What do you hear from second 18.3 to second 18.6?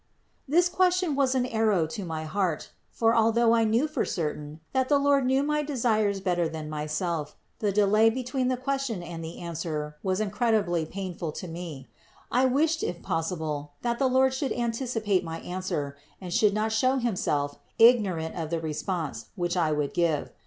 of the